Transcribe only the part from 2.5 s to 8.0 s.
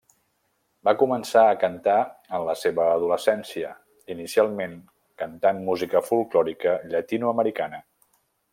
seva adolescència, inicialment cantant música folklòrica Llatinoamericana.